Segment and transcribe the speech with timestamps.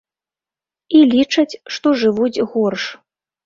[0.97, 2.91] І лічаць, што жывуць горш.